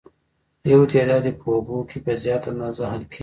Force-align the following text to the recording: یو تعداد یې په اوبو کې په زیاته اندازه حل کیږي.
یو 0.71 0.81
تعداد 0.91 1.23
یې 1.27 1.33
په 1.39 1.45
اوبو 1.55 1.77
کې 1.89 1.97
په 2.05 2.11
زیاته 2.23 2.47
اندازه 2.51 2.83
حل 2.91 3.03
کیږي. 3.11 3.19